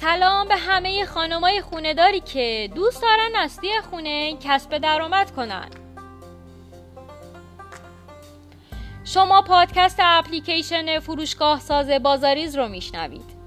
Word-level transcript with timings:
سلام 0.00 0.48
به 0.48 0.56
همه 0.56 1.04
خانمای 1.04 1.60
خونهداری 1.60 2.20
که 2.20 2.70
دوست 2.74 3.02
دارن 3.02 3.48
توی 3.60 3.80
خونه 3.90 4.36
کسب 4.36 4.78
درآمد 4.78 5.30
کنن. 5.30 5.68
شما 9.04 9.42
پادکست 9.42 10.00
اپلیکیشن 10.02 11.00
فروشگاه 11.00 11.60
ساز 11.60 11.90
بازاریز 11.90 12.56
رو 12.56 12.68
میشنوید. 12.68 13.38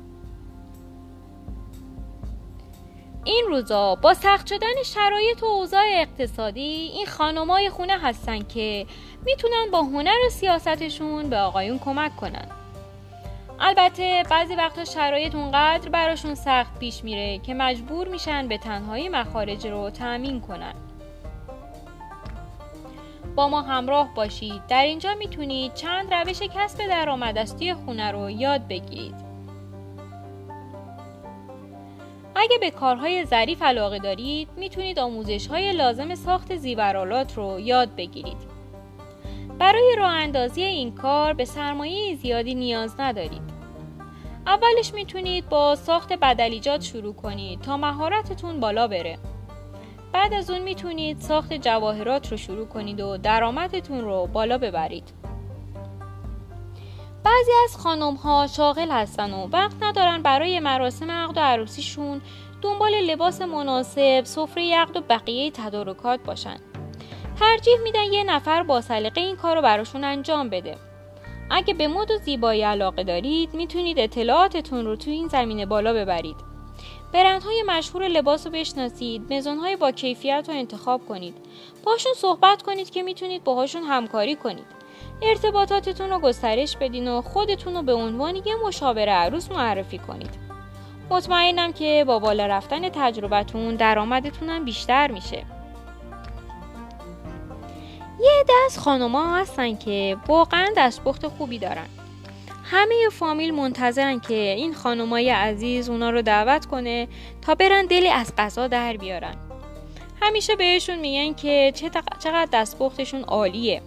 این 3.23 3.45
روزا 3.47 3.95
با 3.95 4.13
سخت 4.13 4.47
شدن 4.47 4.83
شرایط 4.86 5.43
و 5.43 5.45
اوضاع 5.45 5.86
اقتصادی 5.88 6.91
این 6.93 7.05
خانمای 7.05 7.70
خونه 7.70 7.99
هستن 7.99 8.39
که 8.39 8.86
می‌تونن 9.25 9.68
با 9.71 9.81
هنر 9.81 10.18
و 10.27 10.29
سیاستشون 10.29 11.29
به 11.29 11.38
آقایون 11.38 11.79
کمک 11.79 12.15
کنن. 12.15 12.60
البته 13.63 14.23
بعضی 14.29 14.55
وقتا 14.55 14.85
شرایط 14.85 15.35
اونقدر 15.35 15.89
براشون 15.89 16.35
سخت 16.35 16.79
پیش 16.79 17.03
میره 17.03 17.38
که 17.38 17.53
مجبور 17.53 18.07
میشن 18.07 18.47
به 18.47 18.57
تنهایی 18.57 19.09
مخارج 19.09 19.67
رو 19.67 19.89
تأمین 19.89 20.41
کنن. 20.41 20.73
با 23.35 23.47
ما 23.47 23.61
همراه 23.61 24.13
باشید. 24.16 24.61
در 24.67 24.83
اینجا 24.83 25.16
می‌تونید 25.16 25.73
چند 25.73 26.13
روش 26.13 26.41
کسب 26.41 26.88
درآمد 26.88 27.43
توی 27.43 27.73
خونه 27.73 28.11
رو 28.11 28.29
یاد 28.29 28.67
بگیرید. 28.67 29.16
اگه 32.35 32.57
به 32.57 32.71
کارهای 32.71 33.25
ظریف 33.25 33.61
علاقه 33.61 33.99
دارید 33.99 34.49
می‌تونید 34.57 34.99
آموزش 34.99 35.47
های 35.47 35.73
لازم 35.73 36.16
ساخت 36.16 36.55
زیورالات 36.55 37.38
رو 37.38 37.59
یاد 37.59 37.95
بگیرید. 37.95 38.50
برای 39.61 39.95
راه 39.97 40.11
اندازی 40.11 40.63
این 40.63 40.95
کار 40.95 41.33
به 41.33 41.45
سرمایه 41.45 42.15
زیادی 42.15 42.55
نیاز 42.55 42.95
ندارید. 42.99 43.41
اولش 44.47 44.94
می‌تونید 44.94 45.49
با 45.49 45.75
ساخت 45.75 46.13
بدلیجات 46.13 46.81
شروع 46.81 47.13
کنید 47.13 47.61
تا 47.61 47.77
مهارتتون 47.77 48.59
بالا 48.59 48.88
بره. 48.88 49.19
بعد 50.13 50.33
از 50.33 50.49
اون 50.49 50.61
می‌تونید 50.61 51.19
ساخت 51.19 51.53
جواهرات 51.53 52.31
رو 52.31 52.38
شروع 52.38 52.67
کنید 52.67 53.02
و 53.02 53.17
درآمدتون 53.17 54.02
رو 54.02 54.27
بالا 54.27 54.58
ببرید. 54.58 55.13
بعضی 57.23 57.52
از 57.64 57.77
خانم 57.77 58.16
ها 58.16 58.47
شاغل 58.47 58.91
هستن 58.91 59.33
و 59.33 59.47
وقت 59.47 59.75
ندارن 59.81 60.21
برای 60.21 60.59
مراسم 60.59 61.11
عقد 61.11 61.38
و 61.38 61.39
عروسیشون 61.39 62.21
دنبال 62.61 62.95
لباس 62.95 63.41
مناسب، 63.41 64.23
سفره 64.23 64.75
عقد 64.75 64.97
و 64.97 65.02
بقیه 65.02 65.52
تدارکات 65.52 66.19
باشن. 66.19 66.58
ترجیح 67.42 67.78
میدن 67.84 68.14
یه 68.14 68.23
نفر 68.23 68.64
با 68.64 68.81
سلیقه 68.81 69.22
این 69.22 69.36
کار 69.36 69.56
رو 69.56 69.61
براشون 69.61 70.03
انجام 70.03 70.50
بده. 70.50 70.75
اگه 71.50 71.73
به 71.73 71.88
مد 71.88 72.11
و 72.11 72.17
زیبایی 72.17 72.61
علاقه 72.61 73.03
دارید 73.03 73.53
می‌تونید 73.53 74.00
اطلاعاتتون 74.00 74.86
رو 74.86 74.95
توی 74.95 75.14
این 75.14 75.28
زمینه 75.28 75.66
بالا 75.66 75.94
ببرید. 75.94 76.36
برندهای 77.14 77.64
مشهور 77.67 78.08
لباس 78.08 78.48
رو 78.48 78.53
بشناسید، 78.53 79.33
مزانهای 79.33 79.75
با 79.75 79.92
کیفیت 79.92 80.45
رو 80.48 80.53
انتخاب 80.53 81.02
کنید. 81.08 81.36
باشون 81.83 82.14
صحبت 82.14 82.61
کنید 82.61 82.89
که 82.89 83.03
می‌تونید 83.03 83.44
باهاشون 83.44 83.83
همکاری 83.83 84.36
کنید. 84.36 84.66
ارتباطاتتون 85.22 86.09
رو 86.09 86.20
گسترش 86.20 86.78
بدین 86.78 87.08
و 87.08 87.22
خودتون 87.22 87.76
رو 87.76 87.81
به 87.81 87.94
عنوان 87.94 88.36
یه 88.36 88.55
مشاور 88.67 89.09
عروس 89.09 89.52
معرفی 89.52 89.98
کنید. 89.98 90.33
مطمئنم 91.09 91.73
که 91.73 92.03
با 92.08 92.20
بالا 92.20 92.45
رفتن 92.45 92.89
تجربتون 92.89 93.76
درآمدتون 93.76 94.66
بیشتر 94.66 95.11
میشه. 95.11 95.44
یه 98.22 98.45
از 98.66 98.80
خانوما 98.80 99.36
هستن 99.36 99.75
که 99.75 100.17
واقعا 100.27 100.69
دستپخت 100.77 101.27
خوبی 101.27 101.59
دارن. 101.59 101.88
همه 102.64 103.09
فامیل 103.11 103.53
منتظرن 103.53 104.19
که 104.19 104.33
این 104.33 104.73
خانمای 104.73 105.30
عزیز 105.30 105.89
اونا 105.89 106.09
رو 106.09 106.22
دعوت 106.22 106.66
کنه 106.66 107.08
تا 107.42 107.55
برن 107.55 107.86
دلی 107.86 108.09
از 108.09 108.33
غذا 108.37 108.67
در 108.67 108.98
بیارن. 108.98 109.36
همیشه 110.21 110.55
بهشون 110.55 110.99
میگن 110.99 111.33
که 111.33 111.73
چقدر 112.20 112.48
دستپختشون 112.54 113.23
عالیه. 113.23 113.82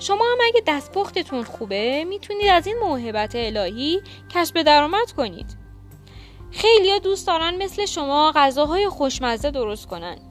شما 0.00 0.24
هم 0.32 0.38
اگه 0.44 0.62
دستپختتون 0.66 1.44
خوبه 1.44 2.04
می‌تونید 2.04 2.46
از 2.46 2.66
این 2.66 2.78
موهبت 2.78 3.34
الهی 3.34 4.00
کسب 4.34 4.62
درآمد 4.62 5.12
کنید 5.12 5.56
خیلی 6.50 7.00
دوست 7.00 7.26
دارن 7.26 7.62
مثل 7.62 7.86
شما 7.86 8.32
غذاهای 8.34 8.88
خوشمزه 8.88 9.50
درست 9.50 9.86
کنن 9.86 10.27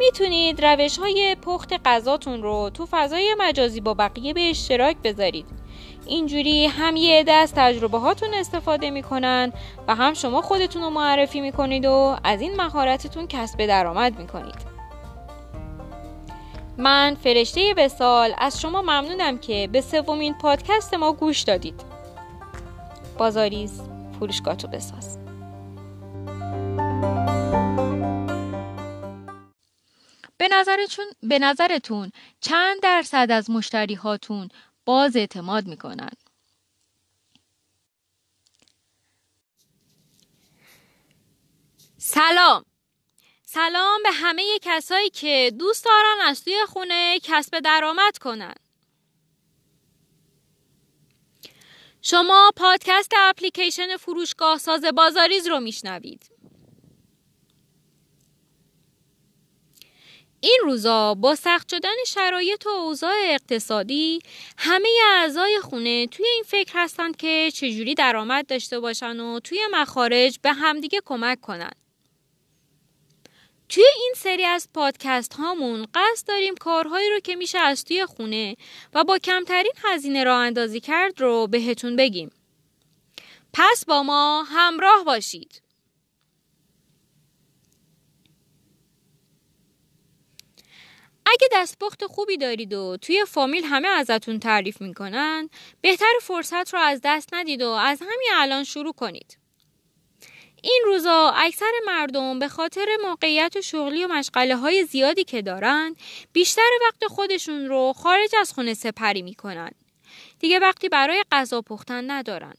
می‌تونید 0.00 0.64
روش 0.64 0.98
های 0.98 1.36
پخت 1.42 1.72
غذاتون 1.84 2.42
رو 2.42 2.70
تو 2.74 2.86
فضای 2.90 3.34
مجازی 3.38 3.80
با 3.80 3.94
بقیه 3.94 4.32
به 4.32 4.50
اشتراک 4.50 4.96
بذارید. 5.04 5.46
اینجوری 6.06 6.66
هم 6.66 6.96
یه 6.96 7.20
عده 7.20 7.46
تجربه 7.46 7.98
هاتون 7.98 8.34
استفاده 8.34 8.90
می‌کنن 8.90 9.52
و 9.88 9.94
هم 9.94 10.14
شما 10.14 10.42
خودتون 10.42 10.82
رو 10.82 10.90
معرفی 10.90 11.40
می‌کنید 11.40 11.84
و 11.84 12.16
از 12.24 12.40
این 12.40 12.56
مهارتتون 12.56 13.26
کسب 13.26 13.66
درآمد 13.66 14.18
می‌کنید. 14.18 14.70
من 16.78 17.16
فرشته 17.24 17.74
وسال 17.76 18.34
از 18.38 18.60
شما 18.60 18.82
ممنونم 18.82 19.38
که 19.38 19.68
به 19.72 19.80
سومین 19.80 20.34
پادکست 20.34 20.94
ما 20.94 21.12
گوش 21.12 21.42
دادید. 21.42 21.80
بازاریز 23.18 23.82
فروشگاه 24.18 24.56
بساز. 24.56 25.19
به 30.40 30.48
نظرتون 30.48 31.06
به 31.22 31.38
نظرتون 31.38 32.12
چند 32.40 32.80
درصد 32.82 33.26
از 33.30 33.50
مشتری 33.50 33.94
هاتون 33.94 34.48
باز 34.84 35.16
اعتماد 35.16 35.66
می‌کنن 35.66 36.10
سلام 41.98 42.64
سلام 43.42 44.02
به 44.02 44.10
همه 44.10 44.42
کسایی 44.62 45.10
که 45.10 45.52
دوست 45.58 45.84
دارن 45.84 46.20
از 46.24 46.44
توی 46.44 46.56
خونه 46.68 47.18
کسب 47.22 47.60
درآمد 47.60 48.18
کنن. 48.18 48.54
شما 52.02 52.50
پادکست 52.56 53.12
اپلیکیشن 53.16 53.96
فروشگاه 53.96 54.58
ساز 54.58 54.84
بازاریز 54.84 55.46
رو 55.46 55.60
میشنوید. 55.60 56.29
این 60.40 60.58
روزا 60.62 61.14
با 61.14 61.34
سخت 61.34 61.68
شدن 61.70 62.04
شرایط 62.06 62.66
و 62.66 62.68
اوضاع 62.68 63.14
اقتصادی 63.24 64.18
همه 64.58 64.88
اعضای 65.16 65.60
خونه 65.62 66.06
توی 66.06 66.26
این 66.26 66.42
فکر 66.46 66.72
هستند 66.74 67.16
که 67.16 67.50
چجوری 67.54 67.94
درآمد 67.94 68.46
داشته 68.46 68.80
باشن 68.80 69.20
و 69.20 69.40
توی 69.40 69.60
مخارج 69.72 70.38
به 70.42 70.52
همدیگه 70.52 71.00
کمک 71.04 71.40
کنن. 71.40 71.70
توی 73.68 73.84
این 73.96 74.12
سری 74.16 74.44
از 74.44 74.68
پادکست 74.74 75.34
هامون 75.34 75.86
قصد 75.94 76.28
داریم 76.28 76.54
کارهایی 76.54 77.10
رو 77.10 77.20
که 77.20 77.36
میشه 77.36 77.58
از 77.58 77.84
توی 77.84 78.06
خونه 78.06 78.56
و 78.94 79.04
با 79.04 79.18
کمترین 79.18 79.72
هزینه 79.82 80.24
راه 80.24 80.38
اندازی 80.38 80.80
کرد 80.80 81.20
رو 81.20 81.46
بهتون 81.46 81.96
بگیم. 81.96 82.30
پس 83.52 83.84
با 83.84 84.02
ما 84.02 84.42
همراه 84.42 85.04
باشید. 85.04 85.62
اگه 91.30 91.48
دستپخت 91.52 92.06
خوبی 92.06 92.36
دارید 92.36 92.72
و 92.72 92.96
توی 92.96 93.24
فامیل 93.28 93.64
همه 93.64 93.88
ازتون 93.88 94.38
تعریف 94.38 94.80
می‌کنن 94.80 95.50
بهتر 95.80 96.12
فرصت 96.22 96.74
رو 96.74 96.80
از 96.80 97.00
دست 97.04 97.34
ندید 97.34 97.62
و 97.62 97.68
از 97.68 98.00
همین 98.02 98.28
الان 98.34 98.64
شروع 98.64 98.92
کنید. 98.92 99.38
این 100.62 100.82
روزا 100.84 101.30
اکثر 101.36 101.70
مردم 101.86 102.38
به 102.38 102.48
خاطر 102.48 102.86
موقعیت 103.02 103.60
شغلی 103.60 104.04
و 104.04 104.08
مشغله 104.08 104.56
های 104.56 104.84
زیادی 104.84 105.24
که 105.24 105.42
دارن 105.42 105.96
بیشتر 106.32 106.68
وقت 106.82 107.12
خودشون 107.12 107.68
رو 107.68 107.92
خارج 107.92 108.30
از 108.40 108.52
خونه 108.52 108.74
سپری 108.74 109.22
می‌کنن. 109.22 109.70
دیگه 110.38 110.58
وقتی 110.58 110.88
برای 110.88 111.24
غذا 111.32 111.62
پختن 111.62 112.10
ندارن. 112.10 112.54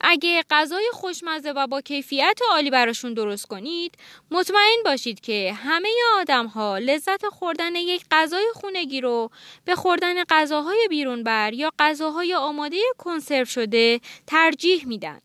اگه 0.00 0.44
غذای 0.50 0.90
خوشمزه 0.92 1.52
و 1.52 1.66
با 1.66 1.80
کیفیت 1.80 2.38
عالی 2.50 2.70
براشون 2.70 3.14
درست 3.14 3.46
کنید 3.46 3.94
مطمئن 4.30 4.82
باشید 4.84 5.20
که 5.20 5.52
همه 5.52 5.88
آدم 6.18 6.46
ها 6.46 6.78
لذت 6.78 7.28
خوردن 7.28 7.76
یک 7.76 8.04
غذای 8.10 8.46
خونگی 8.54 9.00
رو 9.00 9.30
به 9.64 9.74
خوردن 9.74 10.24
غذاهای 10.24 10.86
بیرون 10.90 11.22
بر 11.22 11.52
یا 11.52 11.72
غذاهای 11.78 12.34
آماده 12.34 12.76
کنسرو 12.98 13.44
شده 13.44 14.00
ترجیح 14.26 14.86
میدن. 14.86 15.20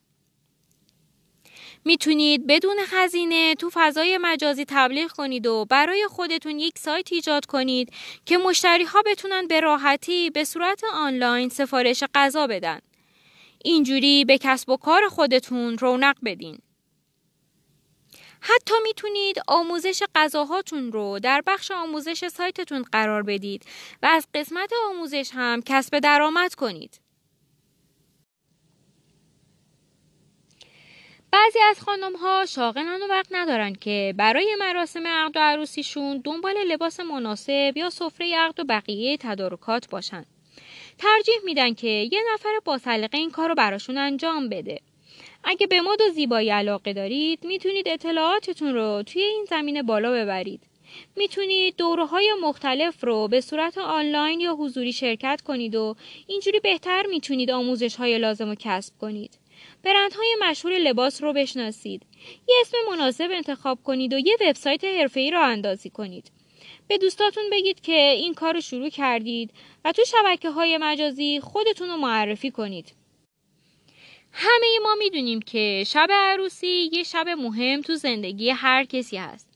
می‌تونید 1.86 2.48
بدون 2.48 2.78
هزینه 2.92 3.56
تو 3.56 3.70
فضای 3.74 4.18
مجازی 4.22 4.66
تبلیغ 4.68 5.12
کنید 5.12 5.48
و 5.48 5.66
برای 5.70 6.08
خودتون 6.10 6.60
یک 6.60 6.78
سایت 6.78 7.14
ایجاد 7.14 7.46
کنید 7.46 7.94
که 8.26 8.38
مشتری 8.38 8.84
ها 8.84 9.02
بتونن 9.06 9.48
به 9.48 9.60
راحتی 9.60 10.30
به 10.30 10.44
صورت 10.44 10.82
آنلاین 10.94 11.50
سفارش 11.50 12.04
غذا 12.14 12.48
بدن. 12.48 12.80
اینجوری 13.66 14.26
به 14.26 14.38
کسب 14.38 14.70
و 14.70 14.78
کار 14.78 15.08
خودتون 15.08 15.78
رونق 15.78 16.16
بدین. 16.26 16.58
حتی 18.42 18.74
می‌تونید 18.84 19.38
آموزش 19.48 20.04
غذاهاتون 20.16 20.92
رو 20.92 21.20
در 21.20 21.44
بخش 21.48 21.72
آموزش 21.72 22.28
سایتتون 22.28 22.86
قرار 22.92 23.24
بدید 23.24 23.66
و 24.04 24.06
از 24.06 24.28
قسمت 24.34 24.72
آموزش 24.90 25.32
هم 25.34 25.62
کسب 25.66 26.00
درآمد 26.00 26.56
کنید. 26.56 27.00
بعضی 31.32 31.60
از 31.70 31.82
خانم 31.82 32.16
ها 32.16 32.46
شاغلن 32.46 33.02
و 33.02 33.08
وقت 33.10 33.28
ندارن 33.32 33.74
که 33.74 34.14
برای 34.18 34.56
مراسم 34.60 35.08
عقد 35.08 35.38
و 35.38 35.40
عروسیشون 35.40 36.22
دنبال 36.24 36.56
لباس 36.68 37.00
مناسب 37.00 37.74
یا 37.76 37.90
سفره 37.90 38.36
عقد 38.38 38.60
و 38.60 38.64
بقیه 38.64 39.18
تدارکات 39.18 39.90
باشن. 39.90 40.26
ترجیح 40.98 41.36
میدن 41.44 41.74
که 41.74 41.88
یه 41.88 42.22
نفر 42.34 42.60
با 42.66 42.78
سلیقه 42.78 43.18
این 43.18 43.32
کار 43.32 43.50
رو 43.50 43.56
براشون 43.56 43.98
انجام 43.98 44.50
بده. 44.50 44.80
اگه 45.44 45.68
به 45.68 45.82
مد 45.82 46.02
و 46.02 46.10
زیبایی 46.10 46.50
علاقه 46.50 46.94
دارید 46.94 47.44
می‌تونید 47.44 47.88
اطلاعاتتون 47.88 48.74
رو 48.74 49.04
توی 49.04 49.22
این 49.22 49.46
زمینه 49.50 49.84
بالا 49.84 50.12
ببرید. 50.12 50.62
می‌تونید 51.16 51.76
دوره 51.76 52.06
های 52.06 52.34
مختلف 52.42 53.04
رو 53.04 53.28
به 53.28 53.42
صورت 53.42 53.78
آنلاین 53.78 54.40
یا 54.40 54.56
حضوری 54.56 54.94
شرکت 54.94 55.42
کنید 55.42 55.76
و 55.76 55.96
اینجوری 56.28 56.60
بهتر 56.60 57.06
می‌تونید 57.10 57.52
آموزش 57.52 57.96
های 57.96 58.18
لازم 58.18 58.50
رو 58.50 58.56
کسب 58.60 58.94
کنید. 59.02 59.40
برندهای 59.84 60.36
مشهور 60.42 60.78
لباس 60.78 61.24
رو 61.24 61.34
بشناسید. 61.34 62.02
یه 62.48 62.56
اسم 62.62 62.78
مناسب 62.90 63.30
انتخاب 63.32 63.80
کنید 63.84 64.14
و 64.14 64.20
یه 64.20 64.38
وبسایت 64.42 64.84
حرفه‌ای 64.84 65.32
را 65.32 65.46
اندازی 65.46 65.90
کنید. 65.90 66.32
به 66.88 66.98
دوستاتون 66.98 67.44
بگید 67.52 67.82
که 67.82 68.16
این 68.18 68.34
کار 68.34 68.54
رو 68.54 68.62
شروع 68.62 68.90
کردید 68.90 69.52
و 69.86 69.92
تو 69.92 70.04
شبکه 70.06 70.50
های 70.50 70.78
مجازی 70.78 71.40
خودتون 71.40 71.90
رو 71.90 71.98
معرفی 71.98 72.52
کنید. 72.52 72.94
همه 74.32 74.80
ما 74.84 74.96
می‌دونیم 74.96 75.42
که 75.42 75.84
شب 75.88 76.08
عروسی 76.12 76.90
یه 76.94 77.04
شب 77.04 77.30
مهم 77.30 77.82
تو 77.82 77.96
زندگی 77.96 78.50
هر 78.50 78.86
کسی 78.86 79.18
هست. 79.18 79.50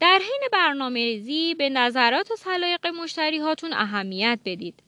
در 0.00 0.18
حین 0.18 0.48
برنامه 0.52 1.04
ریزی 1.04 1.54
به 1.54 1.68
نظرات 1.68 2.30
و 2.30 2.36
سلایق 2.36 2.86
مشتری 2.86 3.38
هاتون 3.38 3.72
اهمیت 3.72 4.38
بدید. 4.44 4.82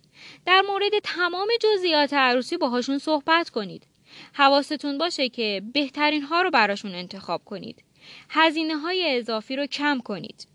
در 0.47 0.63
مورد 0.69 0.99
تمام 1.05 1.49
جزئیات 1.61 2.13
عروسی 2.13 2.57
باهاشون 2.57 2.99
صحبت 2.99 3.51
کنید. 3.51 3.87
حواستون 4.33 4.99
باشه 4.99 5.29
که 5.29 5.63
بهترین 5.75 6.23
ها 6.23 6.43
رو 6.43 6.51
براشون 6.51 6.95
انتخاب 6.95 7.45
کنید. 7.45 7.85
هزینه 8.31 8.77
های 8.77 9.17
اضافی 9.19 9.57
رو 9.57 9.67
کم 9.67 10.01
کنید. 10.01 10.47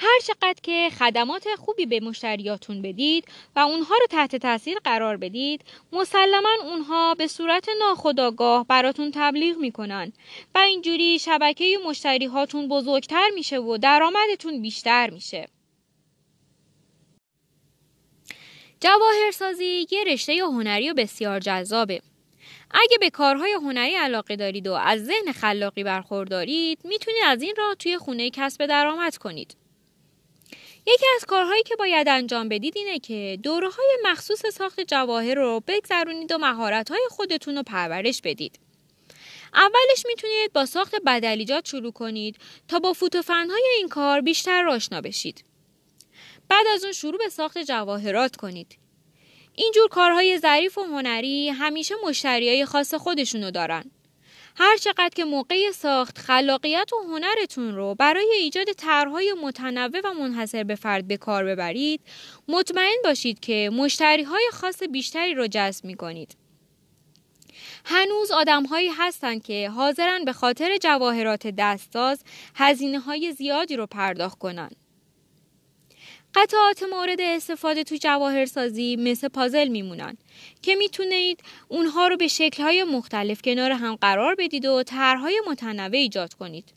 هر 0.00 0.18
چقدر 0.24 0.60
که 0.62 0.90
خدمات 0.98 1.48
خوبی 1.58 1.86
به 1.86 2.00
مشتریاتون 2.00 2.82
بدید 2.82 3.24
و 3.56 3.58
اونها 3.58 3.94
رو 3.94 4.06
تحت 4.10 4.36
تاثیر 4.36 4.78
قرار 4.84 5.16
بدید 5.16 5.64
مسلما 5.92 6.48
اونها 6.62 7.14
به 7.14 7.26
صورت 7.26 7.68
ناخودآگاه 7.80 8.66
براتون 8.66 9.10
تبلیغ 9.14 9.56
می‌کنن 9.56 10.12
و 10.54 10.58
اینجوری 10.58 11.18
شبکه 11.18 11.78
مشتری 11.86 12.26
هاتون 12.26 12.68
بزرگتر 12.68 13.30
میشه 13.34 13.58
و 13.58 13.76
درآمدتون 13.76 14.62
بیشتر 14.62 15.10
میشه. 15.10 15.48
جواهرسازی 18.80 19.86
یه 19.90 20.04
رشته 20.04 20.32
هنری 20.32 20.90
و 20.90 20.94
بسیار 20.94 21.40
جذابه. 21.40 22.00
اگه 22.70 22.98
به 23.00 23.10
کارهای 23.10 23.52
هنری 23.52 23.94
علاقه 23.94 24.36
دارید 24.36 24.66
و 24.66 24.72
از 24.72 25.04
ذهن 25.04 25.32
خلاقی 25.32 25.84
برخوردارید 25.84 26.78
می‌تونید 26.84 27.22
از 27.26 27.42
این 27.42 27.54
راه 27.58 27.74
توی 27.74 27.98
خونه 27.98 28.30
کسب 28.30 28.66
درآمد 28.66 29.16
کنید. 29.16 29.56
یکی 30.94 31.06
از 31.16 31.24
کارهایی 31.24 31.62
که 31.62 31.76
باید 31.76 32.08
انجام 32.08 32.48
بدید 32.48 32.76
اینه 32.76 32.98
که 32.98 33.38
دوره 33.42 33.68
های 33.68 33.98
مخصوص 34.04 34.46
ساخت 34.46 34.80
جواهر 34.80 35.34
رو 35.34 35.62
بگذرونید 35.66 36.32
و 36.32 36.38
مهارت 36.38 36.90
های 36.90 37.06
خودتون 37.10 37.56
رو 37.56 37.62
پرورش 37.62 38.20
بدید. 38.24 38.58
اولش 39.54 40.06
می‌تونید 40.06 40.52
با 40.52 40.66
ساخت 40.66 40.94
بدلیجات 41.06 41.66
شروع 41.66 41.92
کنید 41.92 42.36
تا 42.68 42.78
با 42.78 42.92
فوتوفن 42.92 43.50
های 43.50 43.68
این 43.76 43.88
کار 43.88 44.20
بیشتر 44.20 44.68
آشنا 44.68 45.00
بشید. 45.00 45.44
بعد 46.48 46.66
از 46.74 46.84
اون 46.84 46.92
شروع 46.92 47.18
به 47.18 47.28
ساخت 47.28 47.58
جواهرات 47.58 48.36
کنید. 48.36 48.78
اینجور 49.54 49.88
کارهای 49.88 50.38
ظریف 50.38 50.78
و 50.78 50.82
هنری 50.82 51.48
همیشه 51.48 51.94
مشتریای 52.04 52.64
خاص 52.64 52.94
خودشونو 52.94 53.50
دارن. 53.50 53.90
هر 54.60 54.76
چقدر 54.76 55.10
که 55.16 55.24
موقع 55.24 55.70
ساخت 55.70 56.18
خلاقیت 56.18 56.92
و 56.92 56.96
هنرتون 57.08 57.74
رو 57.74 57.94
برای 57.94 58.34
ایجاد 58.38 58.72
طرحهای 58.72 59.34
متنوع 59.42 60.00
و 60.04 60.14
منحصر 60.14 60.64
به 60.64 60.74
فرد 60.74 61.08
به 61.08 61.16
کار 61.16 61.44
ببرید 61.44 62.00
مطمئن 62.48 62.96
باشید 63.04 63.40
که 63.40 63.70
مشتری 63.72 64.22
های 64.22 64.50
خاص 64.52 64.82
بیشتری 64.82 65.34
رو 65.34 65.46
جذب 65.46 65.84
می 65.84 65.94
کنید. 65.94 66.36
هنوز 67.84 68.30
آدمهایی 68.30 68.88
هستند 68.88 69.42
که 69.42 69.70
حاضرن 69.70 70.24
به 70.24 70.32
خاطر 70.32 70.76
جواهرات 70.76 71.46
دستساز 71.46 72.24
هزینه 72.54 72.98
های 72.98 73.32
زیادی 73.32 73.76
رو 73.76 73.86
پرداخت 73.86 74.38
کنند. 74.38 74.87
قطعات 76.34 76.82
مورد 76.82 77.20
استفاده 77.20 77.84
تو 77.84 77.96
جواهرسازی 77.96 78.96
مثل 78.96 79.28
پازل 79.28 79.68
میمونن 79.68 80.16
که 80.62 80.74
می‌تونید 80.74 81.40
اونها 81.68 82.08
رو 82.08 82.16
به 82.16 82.28
شکلهای 82.28 82.84
مختلف 82.84 83.42
کنار 83.42 83.70
هم 83.70 83.96
قرار 83.96 84.34
بدید 84.34 84.64
و 84.64 84.82
طرحهای 84.82 85.42
متنوع 85.48 85.96
ایجاد 85.96 86.34
کنید. 86.34 86.74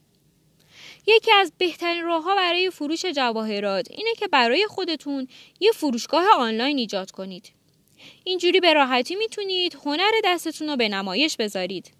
یکی 1.08 1.32
از 1.32 1.54
بهترین 1.58 2.04
راهها 2.04 2.36
برای 2.36 2.70
فروش 2.70 3.06
جواهرات 3.06 3.88
اینه 3.92 4.14
که 4.18 4.28
برای 4.28 4.66
خودتون 4.68 5.28
یه 5.60 5.72
فروشگاه 5.72 6.26
آنلاین 6.38 6.78
ایجاد 6.78 7.12
کنید. 7.12 7.52
اینجوری 8.24 8.60
به 8.60 8.74
راحتی 8.74 9.16
می‌تونید 9.16 9.78
هنر 9.86 10.12
دستتون 10.24 10.70
رو 10.70 10.76
به 10.76 10.90
نمایش 10.90 11.38
بذارید. 11.38 11.92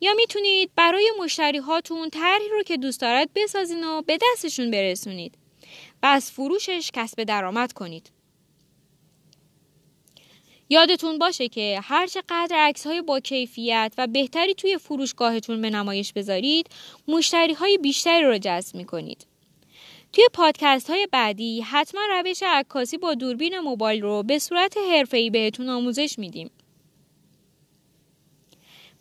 یا 0.00 0.14
می‌تونید 0.14 0.70
برای 0.76 1.12
مشتری 1.20 1.58
هاتون 1.58 2.10
طرحی 2.10 2.48
رو 2.48 2.62
که 2.62 2.76
دوست 2.76 3.00
دارد 3.00 3.30
بسازین 3.34 3.84
و 3.84 4.02
به 4.02 4.18
دستشون 4.22 4.70
برسونید. 4.70 5.34
و 6.02 6.06
از 6.06 6.30
فروشش 6.30 6.90
کسب 6.94 7.22
درآمد 7.22 7.72
کنید. 7.72 8.10
یادتون 10.70 11.18
باشه 11.18 11.48
که 11.48 11.80
هر 11.82 12.06
چقدر 12.06 12.56
عکس 12.56 12.86
های 12.86 13.02
با 13.02 13.20
کیفیت 13.20 13.94
و 13.98 14.06
بهتری 14.06 14.54
توی 14.54 14.78
فروشگاهتون 14.78 15.60
به 15.60 15.70
نمایش 15.70 16.12
بذارید 16.12 16.66
مشتری 17.08 17.52
های 17.52 17.78
بیشتری 17.78 18.24
رو 18.24 18.38
جذب 18.38 18.76
می 18.76 18.84
کنید. 18.84 19.26
توی 20.12 20.24
پادکست 20.32 20.90
های 20.90 21.08
بعدی 21.12 21.60
حتما 21.60 22.00
روش 22.10 22.42
عکاسی 22.46 22.98
با 22.98 23.14
دوربین 23.14 23.58
موبایل 23.58 24.02
رو 24.02 24.22
به 24.22 24.38
صورت 24.38 24.76
حرفه‌ای 24.76 25.30
بهتون 25.30 25.68
آموزش 25.68 26.18
میدیم. 26.18 26.50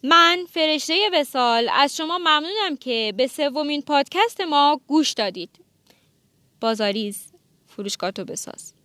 من 0.03 0.45
فرشته 0.50 1.09
وسال 1.13 1.69
از 1.73 1.97
شما 1.97 2.17
ممنونم 2.17 2.77
که 2.79 3.13
به 3.17 3.27
سومین 3.27 3.81
پادکست 3.81 4.41
ما 4.41 4.81
گوش 4.88 5.13
دادید. 5.13 5.66
بازاریز 6.62 7.27
فروشگاه 7.68 8.12
تو 8.12 8.25
بساز. 8.25 8.76